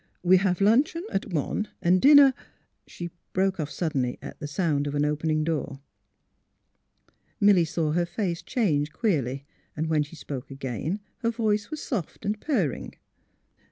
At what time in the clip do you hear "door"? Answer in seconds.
5.43-5.79